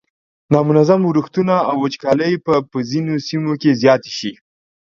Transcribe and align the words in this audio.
نامنظم 0.53 1.01
ورښتونه 1.05 1.55
او 1.69 1.75
وچکالۍ 1.83 2.33
به 2.45 2.55
په 2.71 2.77
ځینو 2.89 3.13
سیمو 3.27 3.53
کې 3.61 3.71
زیاتې 3.81 4.11
شي. 4.17 4.31